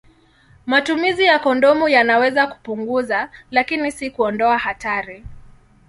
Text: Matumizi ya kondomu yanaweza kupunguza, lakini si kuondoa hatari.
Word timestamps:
Matumizi 0.65 1.23
ya 1.23 1.39
kondomu 1.39 1.89
yanaweza 1.89 2.47
kupunguza, 2.47 3.31
lakini 3.51 3.91
si 3.91 4.09
kuondoa 4.11 4.57
hatari. 4.57 5.25